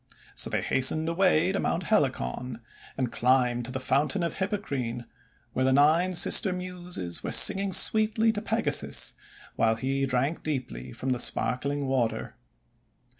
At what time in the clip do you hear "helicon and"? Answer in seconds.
1.83-3.11